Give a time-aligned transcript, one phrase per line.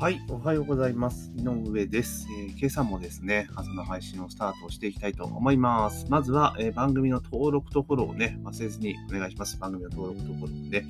[0.00, 1.30] はい、おはようございます。
[1.36, 6.06] 井上です、えー、今朝もですね、朝の配信をスタートしていきたいと思います。
[6.10, 9.56] まずは、えー、番組の登録とフォローをね、忘れずにお願いします。
[9.56, 10.84] 番組の登録とフォローで、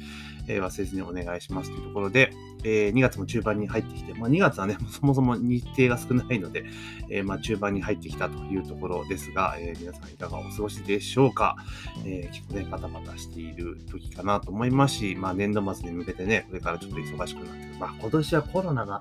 [0.49, 2.33] えー、忘れずにお願いしますというところで、
[2.65, 6.65] え2月も中盤に入ってきて、まあ、2月はね、 そもそも日程が少ないので、
[7.11, 11.57] えまあ、中盤に入ってきたというところですが、え皆さんいかがお過ごしでしょうか、
[12.05, 19.01] え結構ね、バタバタしている時かなと思いますし、まあ、年度末に向けてね、これからちょっと忙しくなって、まあ、今年はコロナが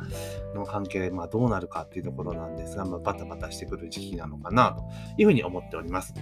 [0.55, 4.83] の関係で、まあ、どうなるかっていうところなんですが、まあ、バタバタしてくる時期なのかなと
[5.17, 6.13] いうふうに思っております。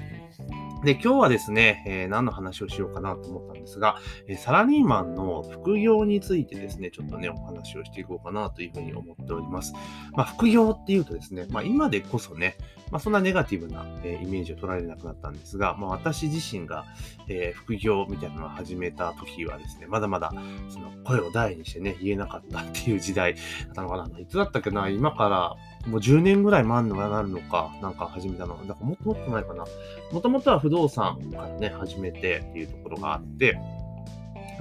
[0.84, 9.74] で、今日はですね、えー、何の話をしようかなと思ったんですが、え、サラリーマンの副業についてですね、ちょっとね、お話をしていこうかなというふうに思っております。
[10.14, 12.58] まあ、副業っていうとですね、まあ、今でこそね、
[12.92, 16.86] まあ、そんなネガティブな、え、イメージを取られなくなったんですが、まあ、私自身が、
[17.28, 20.34] え、副業みたいなのを始めた時はですね、まだまだ
[20.70, 24.20] その声を大にしてね、言えなかったっていう時代だったのかな。
[24.20, 25.56] いつだったっけな、今から
[25.90, 28.58] もう10年ぐらい前のなるのか、なんか始めたの。
[28.68, 29.66] だからもっともっと前かな。
[30.12, 33.58] もともとは不動産からね、始めてっていうところがあって、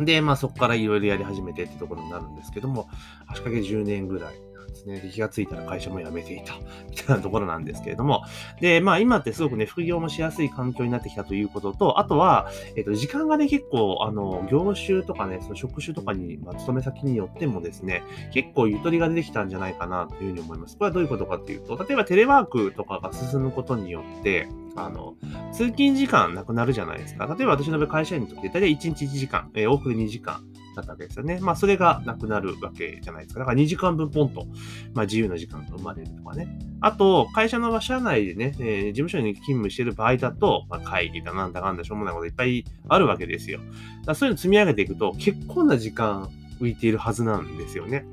[0.05, 2.89] で、まあそこからいろいろやり始めてってところになるんですけども、
[3.27, 4.35] 足掛け10年ぐらい
[4.71, 5.01] ですね。
[5.01, 6.55] で、気がついたら会社も辞めていた、
[6.91, 8.23] みたいなところなんですけれども。
[8.61, 20.77] で、まあ今ってすごくね、副業もしやすい環境になってきたということと、あとは、えっ、と、時間がね、結構、あの、業種とかね、その職種とかに、まあ、勤め先によってもですね、結構ゆとりが出てきたんじゃないかなというふうに思います。
[20.77, 25.15] これはどういうことかっていうと、例えばテレワークとかが進むことによって、あの、
[25.53, 27.27] 通勤時間なくなるじゃないですか。
[27.27, 30.45] 例えば私の場合会社員にとって、大体1日1時間、えー、往復で2時間
[30.81, 31.39] ったわけですよね。
[31.41, 33.41] まあ、それがなくなるわけじゃないですか。
[33.41, 34.47] だから2時間分ポンと、
[34.95, 36.49] まあ、自由な時間が生まれるとかね。
[36.81, 43.61] あと、会社の社内でね、えー、事務所に勤務してる場合だと、まあ、会議だなんだかんだしょうもないこといっぱいあるわけですよ。
[44.07, 46.29] だそういうの積み上げていくと、結構な時間
[46.61, 48.05] 浮いているはずなんですよね。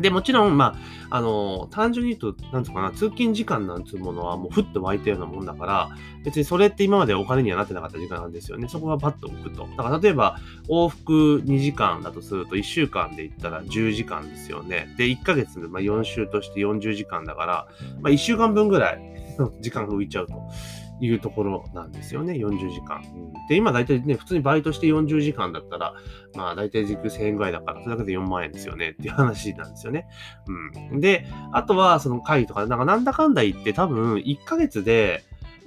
[0.00, 0.76] で、もちろん、ま
[1.10, 5.90] あ、あの、単純に言うと、なんつうかな、通勤時間なんつうものはもうふっと湧いたようなもんだから、
[6.24, 8.68] 別にそれって今までお金にはなってなかった時間なんですよね。
[8.68, 9.68] そこがパッと置くと。
[9.76, 10.38] だから例えば、
[10.68, 14.94] 往復2時間だとすると、1週間で言ったら10時間ですよね。
[14.96, 17.68] で、1ヶ月でまあ4週として40時間だから、
[18.00, 19.00] まあ1週間分ぐらい
[19.38, 20.34] の時間が浮いちゃうと。
[21.02, 23.02] いうところなんですよね、40時間。
[23.12, 25.94] うん、で、今大体ね、普通にバイトして40時間だったら、
[26.36, 30.06] まあ大体時給1000円ぐらいだから、それだけで4万円ですよねっていう話なんですよね。
[30.92, 31.00] うん。
[31.00, 35.24] で、あとはその会とか、なんかなんだかんだ言って多分1ヶ月で、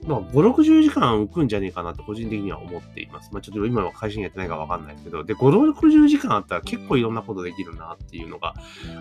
[0.07, 3.29] まあ、5、60時間浮くんじゃねえかなと個人的には思っています。
[3.31, 8.53] まあ、ちょっと今は会社にやってないかわかんないですけど、で、5、60時間あったら結構いろんなことできるなっていうのが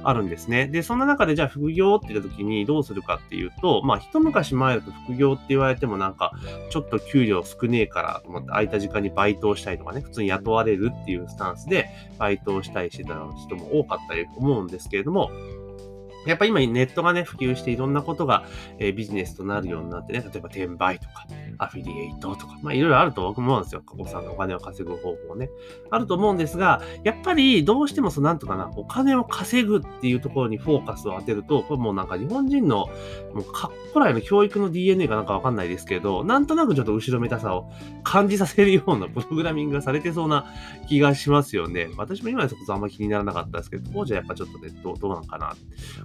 [0.03, 0.67] あるんですね。
[0.67, 6.33] で、そんな中でじゃあ副業って言った時にどうするかっていうと、まあ、一昔前だと副業って言われてもなんか、
[6.71, 11.89] ちょっと給料少ねえからと思って空いた時間にバイトをしたりとかね、普通に雇われるっていうスタンスで
[12.19, 15.31] バイトをしたりしてた人も多かったり思うんですけれども、
[16.27, 18.45] やっぱ今ネットがね、普及していろんなことが、
[18.79, 21.27] え、ビジネスとなるようになってね、例えば転売とか、
[21.59, 23.83] アフィリエイトとか、まあいろいろあると思うんですよ。
[23.83, 25.51] 過去さんのお金を稼ぐ方法ね。
[25.91, 32.87] あると思うんですが、やっぱりどうしてもそのなんとかな、お金を稼ぐっていうところにフォーカスを当てると、これもうなんか日本人の、
[33.35, 37.71] もうか古来の教育の DNA かなんかわかんないですけど、なんとなくちょっと後ろめたさを
[38.03, 40.47] 感じさせるような プログラミングがされてそうな
[40.89, 41.89] 気がしますよね。
[41.97, 45.55] 私も今でそこそあんま気にならなかったですけど、当時はやっぱちょっとね、どうどうなんかな。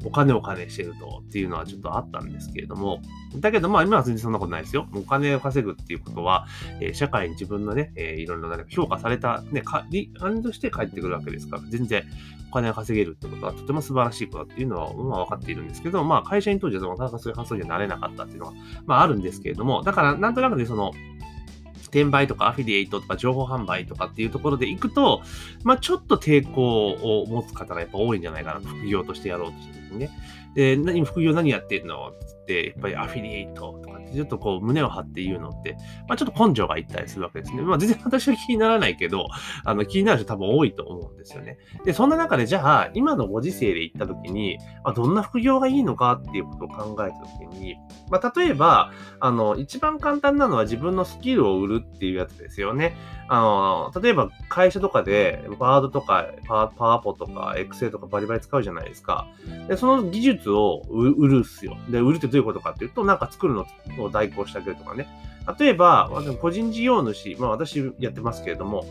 [0.05, 2.99] お金を金してるとっていうのはちょっとあったんですけれども、
[3.35, 4.87] だけどまあ今は全然そんなことないですよ。
[4.93, 6.45] お金を稼ぐっていうことは、
[6.79, 9.85] え、社会に自分のね、え、いろいろな評価された、ね、か、
[10.21, 12.03] 案として帰ってくるわけですから、全然
[12.49, 18.53] お金を稼げるってことはとても素晴らしいことだっていうのは、まあ分かっているんですけど、まあ会社に当時はなかなかそういう発想にはなれなかったっていうのは、
[18.85, 20.91] まああるんですけれども、だからなんとなくね、その、
[21.83, 25.23] 転売とかアフィリエイトとか情報販売とかっていうところで行くと、
[25.63, 30.09] まあちょっと抵抗を持つ方がやっぱ多いんじゃないかな、副業としてやろうとした時にね。
[30.53, 32.11] で、何、副業何やってんの？
[32.27, 35.77] つって、やっぱりアフィリエイトとちょっとこう胸を張って言うのって、
[36.07, 37.61] まあちょっと根性がいったりするわけですね。
[37.61, 39.27] まあ全然私は気にならないけど、
[39.63, 41.57] あの気になる人多分多いと思うんですよね。
[41.85, 47.77] で、そんな中でじゃあ、今のご時世で行った時に、まあ、どんな副業がいいのかっていうことを考えた時に、
[48.09, 52.95] まあ例えば、あの、一番簡単なのは自分のスキルを売るっていうやつですよね。
[53.31, 59.27] あの、例えば会社とかで、ワードとかパワポとかエクセルとかバリバリ使うじゃないですか。
[59.67, 61.77] で、その技術を売るっすよ。
[61.89, 63.67] で、売るってどういうことかっていうと、なんか作るの
[63.99, 65.07] を代行してあげるとかね。
[65.59, 66.09] 例えば、
[66.41, 68.83] 個人事業主、まあ私やってますけれども、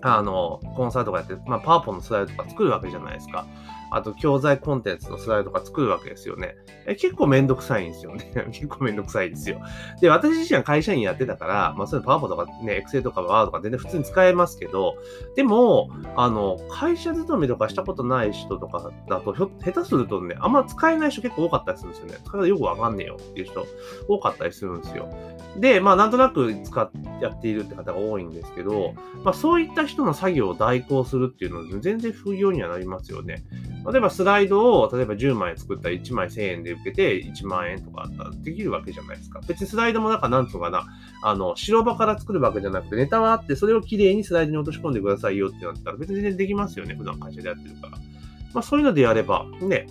[0.00, 3.46] あの、コンサートとかやって、まあ、パワポのスライドとか作るわけじゃないですか。
[3.94, 6.56] あと教材コンテンツのスライドとか作るわけですよね。
[6.86, 8.32] え結構めんどくさいんですよね。
[8.52, 9.60] 結構めんどくさいですよ。
[10.00, 14.96] で、私自身は会社員やってたから、まあそういうパワポとかね、エクセルとかワードとか全然普通に使えますけど、
[15.36, 22.14] でも、あの、会社勤めとかしたことない人とかだと、下手するとね、あんま使えない人結構多かったりするんですよね。
[22.24, 23.66] 使い方よくわかんねえよっていう人
[24.08, 25.08] 多かったりするんですよ。
[25.56, 33.44] で、まあなんとなく使っやっているって方が多いんですけど、まあそういった人の作業を代行するっていうのは全然不要にはなりますよね。
[33.86, 39.40] 例えばスライドを、例えば10枚作ったら1枚1000円で受けて1万円とかあったらできるわけじゃないですか。
[39.46, 40.86] 別にスライドもなんかなんとかな、
[41.22, 46.94] あの、白場から作るわけじゃなくて、ネタはあって、それをきれいにスライドに落とし込んでくださいよってなったら別に全然できますよね。
[46.94, 47.98] 普段会社でやってるから。
[48.54, 49.86] まあそういうのでやれば、ね、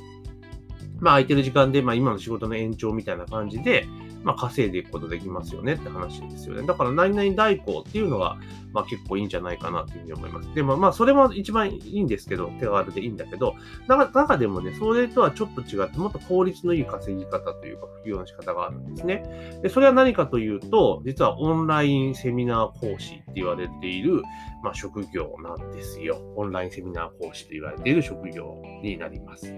[1.04, 3.86] まあ空いてる時間で、まあ今の仕事の延長みたいな感じで、
[4.24, 6.66] まあ、稼いでいくことできますよねって話ですよね。
[6.66, 8.38] だから、何々代行っていうのが、
[8.72, 10.54] まあ、結構いいんじゃないかなというふうに思います。
[10.56, 13.56] でも、まあ、それも一番いいんですけど、手軽でいいんだけど、
[13.88, 19.60] 中でもね、それとはちょっと違って、もっと効率のいい稼ぎ方というか、副業の仕方があるんですね。
[19.62, 24.22] で、それは何かというと、実はオンラインセミナー講師って言われている、
[24.64, 26.22] まあ、職業なんですよ。
[26.38, 29.54] オンラインセミナー講師と言われている職業になります。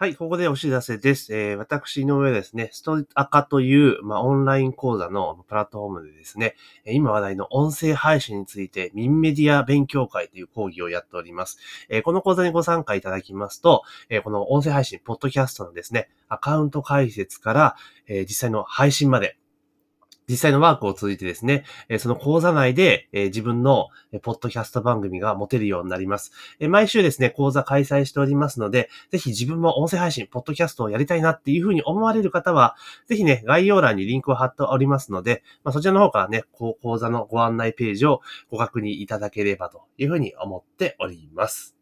[0.00, 1.36] はい、ここでお知らせです。
[1.36, 6.54] えー、私の上ですね、ストアカという、まあ、オンライン講座のプラットフォームでですね、
[6.86, 11.58] 今話題の音声配信について、ミンメディア勉強会という講義をやっております。
[11.90, 17.76] えー、この講座にご参加いただきますと、えー、この音声配信、ポッドキャストのですね、アカウント解説から、
[18.08, 19.36] え実際の配信まで、
[20.30, 21.64] 実際のワークを通じてですね、
[21.98, 23.88] その講座内で自分の
[24.22, 26.32] ポッドキャスト番組が持てるようになります。
[26.60, 32.76] 毎週ですね、講座開催しておりますので、ぜひ自分も音声配信、ポッドキャストをやりたいなっていうふうに思われる方は、
[33.08, 41.74] ぜひね、概要欄にリンクを貼っておりますので、まあ、そちらの方からね、講座のご案内ページをご確認いただければというふうに思っております。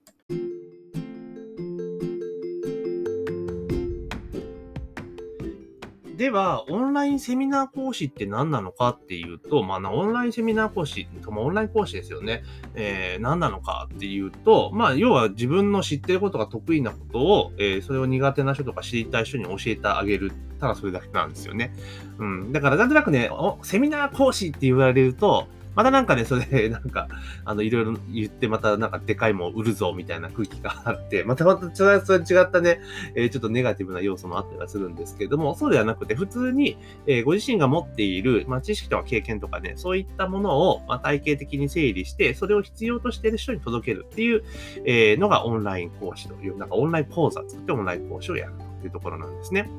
[6.19, 12.43] では、オンラインセミナー講師って何なのかっていうと、まあ、オンラインセミナー講師、オンライン講師ですよね。
[12.75, 20.33] えー、何なのかっていうと、まあ、要は自分の知ってることが得意なことを、えー、それを苦手な人とか知りたい人に教えてあげる。
[20.59, 21.73] ただそれだけなんですよね。
[22.19, 22.53] うん。
[22.53, 23.31] だから、なんとなくね、
[23.63, 25.47] セミナー講師って言われると、
[25.79, 27.07] またなんかね、それで、 なんか、
[27.45, 32.81] あの、いろいろ言って、またなんかでかいもん売るぞ、みたいな空気があって、 またまた、それと違ったね、
[33.15, 44.43] えー、ちょっとネガティブな要素もあったりはするんですけれども、そうではなくて、普通に、えー、ご自身が持っている、まあ、知識とか経験とかね、そういったものを、まあ、体系的に整理して、それを必要としている人に届けるっていう、
[44.85, 49.71] えー、のがオンライン講師という、なんかオンライン講座作ってオンライン講師をやるというところなんですね。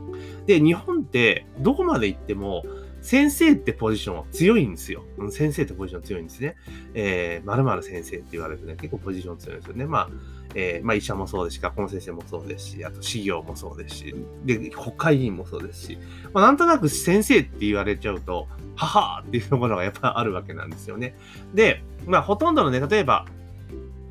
[0.45, 2.63] で、日本ってどこまで行っても、
[3.01, 5.03] 先生ってポジションは強いんですよ。
[5.31, 6.55] 先生ってポジション強いんですね。
[6.93, 9.85] えー、〇〇先生って言われるとね、結構ポジション強いんですよね。
[9.85, 10.09] まあ、
[10.55, 14.15] えー、まあ医者もそうですし、学校の先生もそうですし、あと資業もそうですし、
[14.45, 15.97] で、国会議員もそうですし、
[16.33, 21.15] まあなんとなく先生って言われちゃうと、ははーっていうところがやっぱあるわけなんですよね。
[21.53, 23.25] で、まあほとんどのね、例えば、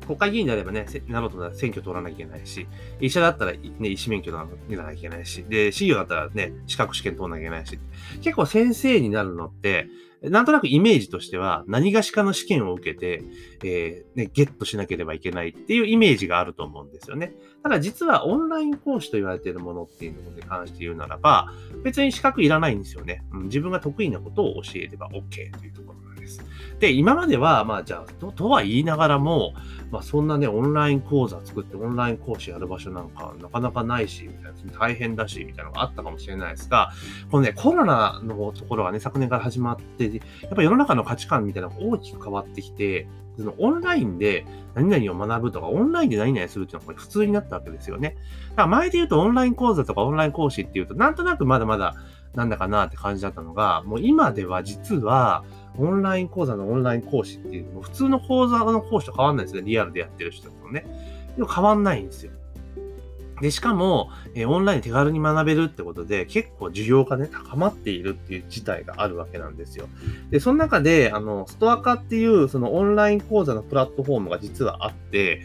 [0.09, 2.67] 国会議員であればね、なろうとなら選挙取らなきゃいけないし、
[2.99, 4.43] 医者だったらね、医師免許取
[4.75, 7.77] らなきゃいけないし、で、資料だったらね、資格試験取らなきゃいけないし、
[8.23, 9.87] 結構先生になるのって、
[10.23, 13.23] なんとなくイメージとしては、何がしかの試験を受けて、
[13.63, 17.33] えー、ね、ゲットしなければいけないっていうイメージがあると思うんですよね。
[17.61, 21.53] ただ実はオンライン講師と言われているものっていうのに関して言うならば、
[21.83, 23.23] 別に資格いらないんですよね。
[23.31, 26.18] うん、自分が得意なことを教えれば OK というところなんで。
[26.79, 29.53] で、今までは、まあじゃあ、ととは言いながらも、
[29.91, 36.91] まあそんなね、オンライン講座作ってオンライン講師やる場所なんかなかなかないし、みたいな、大変だし、みたいなのがあったかもしれないですが、
[37.31, 40.19] このね、コロナのところがね、昨年から始まって、や
[40.51, 43.07] っぱ世の中の価値観みたいなのが大きく変わってきて、
[43.39, 44.45] そのオンラインで
[44.75, 48.17] 何々を学ぶとか、オンラインで何々するっていうのが普通になったわけですよね。
[48.49, 51.95] だから前で言うとオンライン講座とかオンライン講師っていうと、なんとなくまだまだ
[52.35, 55.43] なんだかなって感じだったのが、もう今では実は、
[55.77, 59.61] オンライン講座のオンライン講師っていうのも普通の講座の講師と変わんないですね。
[59.63, 60.85] リアルでやってる人とね。
[61.35, 62.31] でも変わんないんですよ。
[63.41, 69.87] で、しかも、えー、オンライン手軽に学べるってことで、結構需要がね、高まっているっていう事態があるわけなんですよ。
[70.29, 75.41] で、その中で、あの、ストア化っていう、そのオンライン講座のプラットフォームが実はあって、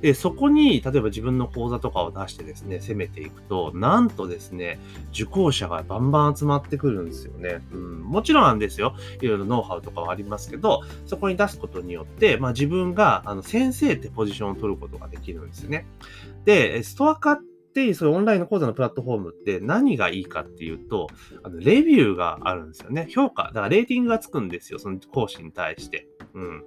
[0.00, 4.78] で、そこに、例えば自分の講座とかを出してですね、攻めていくと、なんとですね、
[5.12, 7.60] 受講者がバンバン集まってくるんですよね。
[7.72, 8.94] うん、もちろんなんですよ。
[9.20, 15.86] いろいろノウハウとかはありますけど、そこに出すことによって、まあ自分が、あの、先生ってポジションを取ることができるんですよね。
[16.44, 17.38] で、ストア化っ
[17.68, 21.08] ってそういうオンラインの講座のプラットフォームって何がいいかっていうと、
[21.42, 23.06] あのレビューがあるんですよね。
[23.10, 23.44] 評価。
[23.44, 24.78] だからレーティングがつくんですよ。
[24.78, 26.08] その講師に対して。
[26.34, 26.64] うん。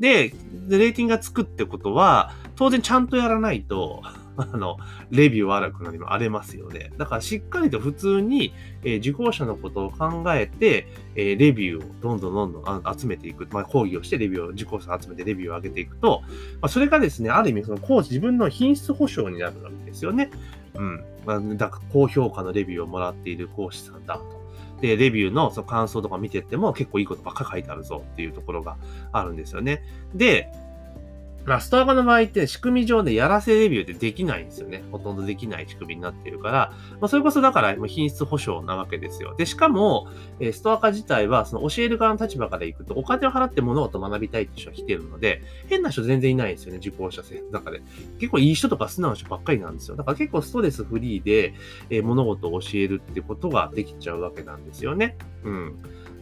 [0.00, 0.32] で、
[0.68, 4.02] レーティングがつくってことは、当然ちゃんとやらないと、
[4.36, 4.78] あの、
[5.10, 6.90] レビュー悪くなりも荒れますよね。
[6.96, 13.46] だからしっかりと普通に、えー、受講者のことを考えて、えー、レビューをどんどんどんどん集めていく。
[13.50, 16.22] まあ、講義をしてレビューを、受講者を集めてレビューを上げていくと、
[16.60, 20.30] まあ、それがですね、ある意味その講師自分の品質保証になるわけですよね。
[20.74, 21.04] うん。
[21.26, 24.41] まあ、だから高評価のレビューをもらっている講師さんだと。
[24.82, 28.76] で、レビューのその感想とか見てっても結構いいことばっか書いてあるぞっていうところが
[29.12, 29.84] あるんですよね。
[30.12, 30.52] で、
[31.44, 34.84] まあ、ストア化の場合って仕組み上でやらせレビューってできないんですよね。
[34.92, 39.34] ほとんどできない仕組みになってるから、まあ、それこそだから品質保証なわけですよ。
[39.36, 40.08] で、しかも、
[40.38, 47.82] え、ストア化自体は、その教える側の立場からいくと、お金を払って物事を学びたいって人が来てるので、変な人全然いないんですよね、受講者生の中で。
[48.20, 49.96] 結構いい人とか素直な人ばっかりなんですよ。
[49.96, 51.54] だから結構ストレスフリーで、
[51.90, 55.16] え、物事を教えるってことができちゃうわけなんですよね。
[55.44, 55.74] うん。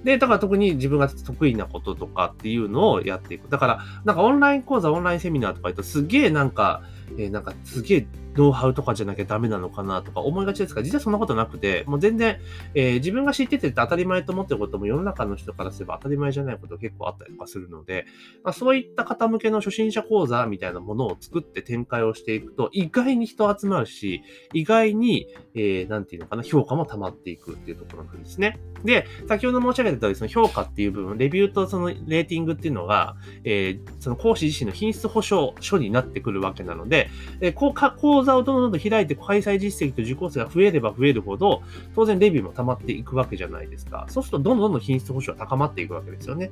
[0.04, 3.48] で、だから特に自分が得意なこととかっていうのをやっていく。
[3.48, 6.82] だから、なんかオンライン講座、オンラインセミナーとか言うとすげえなんか、
[7.18, 12.38] えー、なんかすげえノウハウとかじゃなきゃダメなのかなとか思いがちですが、実はそんなことなくて、もう全然、
[12.74, 18.06] えー、自分が知ってて当たり前と思ってることも世の中の人からすれば当たり前じゃないこと結構あったりとかするので、
[18.44, 28.58] まあ、そういった方向けの初心者講座みたいなものを作って展開をしていくと、意外に人集まるし、意外に、えー、なんていうのかな、評価も溜まっていくっていうところなんですね。
[28.84, 36.99] で、先ほど申し上げた通り、その評価っていう部分、レビューとそのレーティングっていうのが、えー、その講師自身の品質保証書になってくるわけなので、
[37.40, 41.62] えー、講座をどんどん開いて開催実績と受講生が増えれば増えるほど、
[41.94, 44.06] 当然レビューも溜まっていくわけじゃないですか。
[44.08, 46.50] そうすると、どんどんどん品質保証が高まっていくわけですよね。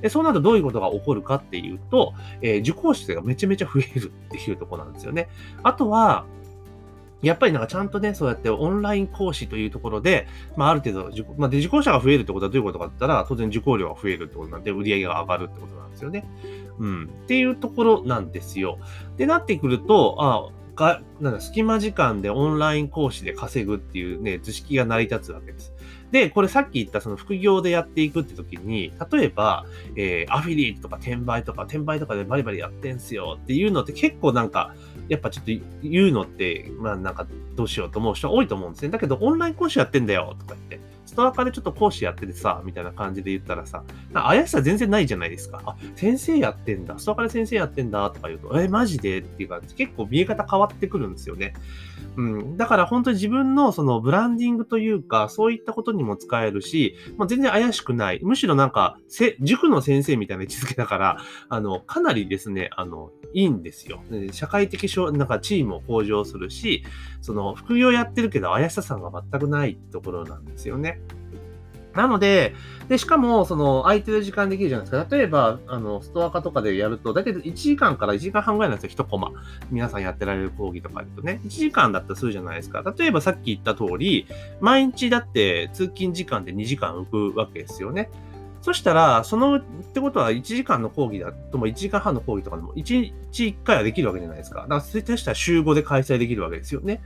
[0.00, 5.28] でそうなるとどういうことが起こるかっていうと、え、受講生がめちゃめちゃ増えるっていうところなんですよね。
[5.62, 6.24] あとは、
[7.22, 16.26] やっぱりなんかちゃんとね、そうやってオンライン講師というところで、まあある程度、まあ、で受講者が増えるってことはどういうことかって言ったら、当然受講料が増えるってことなんで、売り上げが上がるってことなんですよね。
[16.78, 17.04] うん。
[17.04, 18.78] っていうところなんですよ。
[19.16, 20.48] で、なってくると、あ
[20.80, 25.74] が、なんだ、隙間時間でオンライン講師で稼ぐっていうね、図式が成り立つわけです。
[26.10, 29.64] で、これさっき言ったその副業でやっていくって時に、例えば、
[29.96, 34.74] えー、アフィリエイトとか転売とか、転売とかでバリバリやってんすよっていうのって結構なんか、
[35.08, 35.52] やっぱちょっと
[35.82, 37.26] 言うのって、まあなんか
[37.56, 38.88] どうしようと思う人多いと思うんですね。
[38.88, 40.99] だけどオンライン講師やってんだよとか言って。
[41.20, 43.84] ストア化でちょっと講師やっててさ、みたいな感じで言ったらさ、
[44.14, 45.60] 怪しさ全然ないじゃないですか。
[45.66, 46.98] あ、先生やってんだ。
[46.98, 49.18] ストア化で先生やってんだとか言うと、え、マジで？
[49.18, 49.74] っていう感じ。
[49.74, 51.52] 結構見え方変わってくるんですよね。
[52.16, 52.56] うん。
[52.56, 58.20] だから本当に自分のそのブランディングというか、そういったことにも使えるし、まあ、全然怪しくない。
[58.22, 58.96] むしろなんか、
[59.40, 61.18] 塾の先生みたいな位置づけだから、
[61.50, 64.02] あの、かなりですね、あの、いいんですよ。
[64.32, 66.82] 社会的なんかチームを向上するし、
[67.20, 71.00] その、副業やってるけど怪しささんが全くないところなんですよね。
[71.94, 72.54] なので、
[72.88, 75.16] で、しかも、その、空いてる時間できるじゃないですか。
[75.16, 79.30] 例えば、あの、ストア化とかでやると、だいたい1時間から1時間半ぐらいなんですよ、1コマ。
[79.70, 81.40] 皆さんやってられる講義とかだとね。
[81.44, 82.82] 1時間だったらするじゃないですか。
[82.96, 84.26] 例えばさっき言った通り、
[84.60, 88.10] 毎日だって通勤時間で2時間浮くわけですよね。
[88.62, 89.62] そしたら、その、っ
[89.94, 94.62] てことは1時間の講義だとも1時間半の講義とかでも1日1回はできるわけじゃないですか。
[94.62, 97.00] だから、そういったしたら週5で開催できるわけですよね。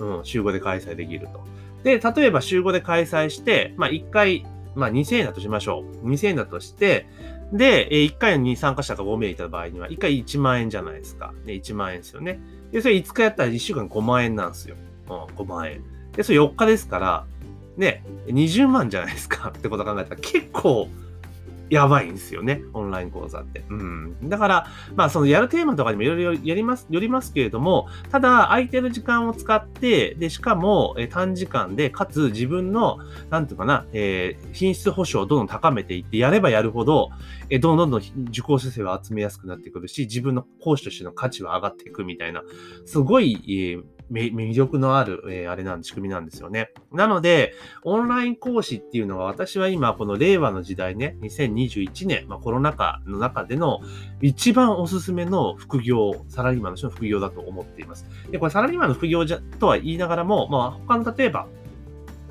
[0.00, 1.44] うん、週5で開催できると。
[1.84, 6.08] で、例えば週5で開催して、まあ1回、まあ2000円だとしましょう。
[6.08, 7.06] 2000円だとして、
[7.52, 11.32] で、1回に参加者が5名いた場合には、1回1万円じゃないですか。
[11.46, 12.40] で、1万円ですよね。
[12.72, 14.76] で、それ5日やったら1週間5万円なんですよ。
[15.08, 15.82] うん、5万円。
[16.12, 17.26] で、それ4日ですから、
[17.76, 20.88] ね、20万じゃないですかってこと考えたら結構
[21.70, 22.62] やばいんですよね。
[22.72, 23.64] オンライン講座って。
[23.68, 24.16] うん。
[24.28, 32.98] だから、まあ、そのやるテーマとかにもいろいろやります、よりますけれども、ただ、空いてる時間を使って、で、しかも、え短時間で、かつ自分の、
[33.30, 37.10] なんていうかな、えー、品質保証をどんどん高めていって、やればやるほど、
[37.50, 42.42] えどんどんどん受講生は集めやすくなってくるし、自分の講師としての価値は上がっていくみたいな、
[42.86, 46.72] すごい、えー魅力のある、えー、あれなん、仕組みなんですよね。
[46.92, 53.80] なので、オンライン講師っていうのは私は今、この令和の時代ね、2021年、まあ、コロナ禍の中での
[54.20, 58.06] 一番おすすめの副業、サラリーマンの人の副業だと思っています。
[58.30, 61.46] で、これサラリーマンの副業じゃとは言いながらも、まあ、他の例えば、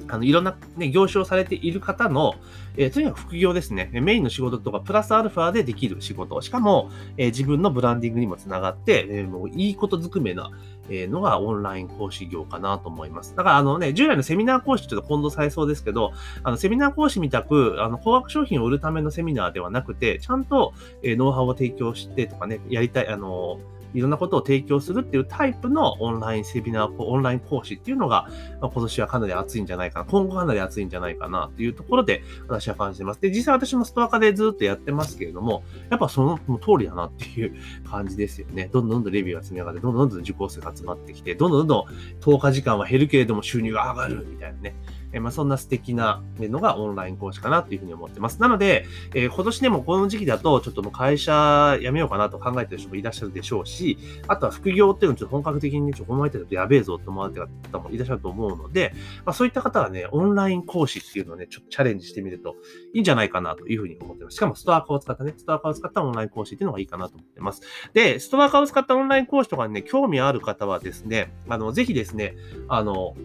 [0.10, 2.36] あの、いろんなね、業種をされている方の、
[2.76, 3.90] えー、とにかく副業ですね。
[3.94, 6.40] メインの仕事とか、プラスアルファでできる仕事。
[6.42, 10.52] しかも、えー、自分のブランディングにもつながって、えー、もういいことずくめな、
[10.90, 13.36] えー、のがオンライン講師業かなと思います。
[13.36, 20.74] だからあのね、従来のセミナー講師ちょっと今度されそうですけど、あの、セミナー講師みたく、あの、高額商品を売るためのセミナーではなくて、ちゃんと、
[21.04, 23.60] えー、ノウハウを提供してとかね、やりたい、あの、
[23.94, 28.28] いろんなことを提供するっていうタイプのオンラインセミナー、オンライン講師っていうのが、
[28.62, 33.22] まあ、今年はかなり熱いんじゃないかな、今後かなり熱いんじゃないかなっていうところで私は感じてます。
[33.22, 37.56] で、実際私もストア化でずっとやってますけれども、やっぱその通りだなっていう
[37.90, 38.70] 感じですよね。
[38.72, 44.76] どんどんどんどんレビューが積み上がって、どんどんどんどん受講生が集まってきて、どんどんどんどん投下時間は減るけれども収入が上がるみたいなね。
[45.18, 48.40] えまあ、そんな素敵なのがオンライン講師かなというふうに思ってます。
[48.40, 53.98] なので、え、今年でもこの時期だと、ちょっともう会社辞めようかなと考えてる人もいらっしゃるでしょうし、
[54.28, 58.94] あとは副業っていうのをちょっと本格的にねちょっと考えてるとやべえぞと思われてる方もいらっしゃると思うので、
[59.26, 62.56] まあ、そういった方はね、オンライン講師っていうのをね、ちょっとチャレンジしてみると
[62.94, 64.36] いいんじゃないかなというふうに思ってます。
[64.36, 67.62] しかもストア化を使ったね、ストア化を使ったオンライン講師っていうのがいいかなと思ってます。
[67.94, 72.36] で、ストア化を使ったオンライン講師とかにね、興味ある方はですね、あの、ぜひですね、
[72.68, 73.16] あの、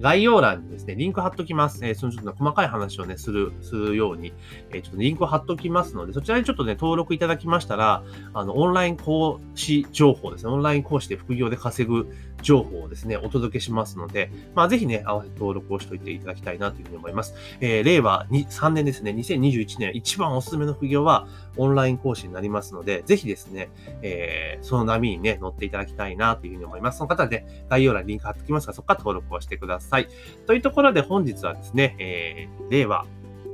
[0.00, 1.84] 概要欄にですね、リンク貼っときます。
[1.84, 4.32] えー、そのちょっと、細かい話をね、する、するように、
[4.72, 8.02] えー、ちょっとリンク貼っときますので、そちらにちょっとね、登録いただきましたら、
[8.32, 12.10] あの、オンライン講師情報ですね、オンライン講師で副業で稼ぐ
[12.42, 17.34] 情報をですね、お届けしますので、まあ、ぜひね、合わせて登録をしておいていただきたいなというふうに思います。
[17.60, 23.70] えー、令和3年ですね、2021年一番おすすめの副業はオンライン講師になりますので、ぜひですね、
[24.02, 26.98] えー、その波にね、乗っていただきたいなというふうに思います。
[26.98, 30.08] その方で、ね、概要欄にリンク貼っておきますが、そこから登録をしてください。
[30.46, 33.06] というところで本日はですね、えー、令和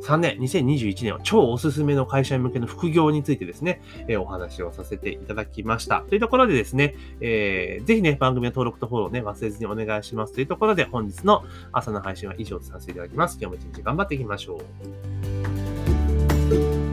[0.06, 6.04] 3年、2021年は超おすすめの会社向けの副業についてですね、えー、お話をさせていただきました。
[6.08, 10.32] というところでですね、えー、ぜひね、番組の登録とフォローね、忘れずにお願いします。
[10.32, 13.36] というところで、本日の朝の配信は以上とさせていただきます。
[13.40, 14.60] 今日も一日頑張っていきましょ
[16.82, 16.85] う。